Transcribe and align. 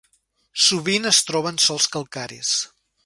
Sovint 0.67 1.05
es 1.11 1.19
troba 1.27 1.51
en 1.57 1.61
sòls 1.67 1.87
calcaris. 1.97 2.57